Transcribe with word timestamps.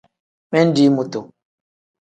Mindi 0.51 0.83
mutu. 0.95 1.21